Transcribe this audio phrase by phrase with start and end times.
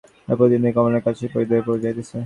[0.23, 2.17] এখন প্রতিদিন কমলা তাহার কাছে ধরা পড়িয়া যাইতেছে।